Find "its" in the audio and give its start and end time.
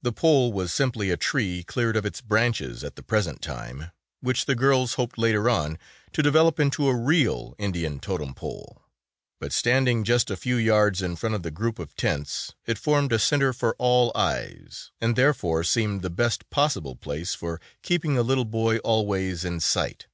2.06-2.22